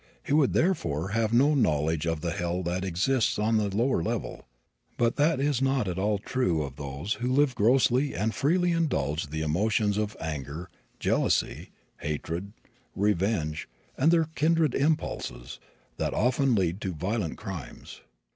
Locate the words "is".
5.39-5.61